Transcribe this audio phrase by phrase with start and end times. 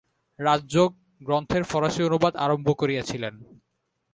[0.39, 0.89] রাজযোগ
[1.21, 3.33] গ্রন্থের ফরাসী অনুবাদ আরম্ভ করিয়াছিলেন।